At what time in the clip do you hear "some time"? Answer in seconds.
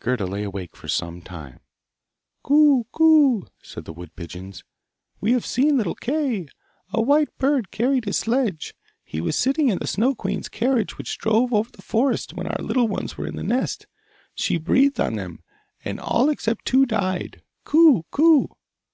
0.86-1.58